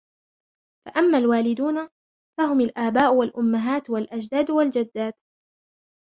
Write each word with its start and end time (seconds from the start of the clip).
فَأَمَّا 0.85 1.17
الْوَالِدُونَ 1.17 1.89
فَهُمْ 2.37 2.61
الْآبَاءُ 2.61 3.13
وَالْأُمَّهَاتُ 3.15 3.89
وَالْأَجْدَادُ 3.89 4.51
وَالْجَدَّاتُ 4.51 5.15